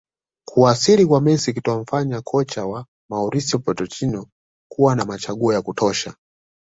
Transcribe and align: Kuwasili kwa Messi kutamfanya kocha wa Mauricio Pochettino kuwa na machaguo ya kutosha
Kuwasili 0.47 1.05
kwa 1.05 1.21
Messi 1.21 1.53
kutamfanya 1.53 2.21
kocha 2.21 2.65
wa 2.65 2.85
Mauricio 3.09 3.59
Pochettino 3.59 4.25
kuwa 4.71 4.95
na 4.95 5.05
machaguo 5.05 5.53
ya 5.53 5.61
kutosha 5.61 6.13